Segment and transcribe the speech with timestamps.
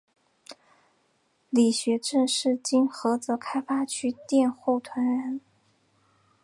[1.51, 5.41] 李学政是今菏泽开发区佃户屯人。